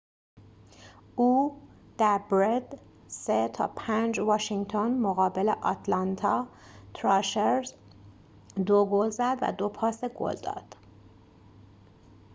[1.15, 1.61] او
[1.97, 6.47] در برد ۵-۳ واشینگتن مقابل آتلانتا
[6.93, 7.73] تراشرز
[8.67, 10.75] ۲ گل زد و ۲ پاس گل داد